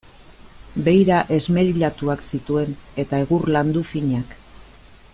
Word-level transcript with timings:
Beira 0.87 1.19
esmerilatuak 1.35 2.25
zituen, 2.37 2.75
eta 3.05 3.23
egur 3.27 3.49
landu 3.57 3.85
finak. 3.95 4.35